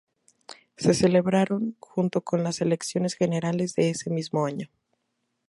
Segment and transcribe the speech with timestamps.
[0.77, 4.67] Se celebraron junto con las elecciones generales de ese mismo año.